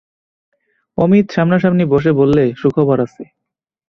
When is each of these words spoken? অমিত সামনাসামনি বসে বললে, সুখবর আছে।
অমিত 0.97 1.25
সামনাসামনি 1.31 1.85
বসে 1.93 2.11
বললে, 2.19 2.43
সুখবর 2.61 2.97
আছে। 3.05 3.23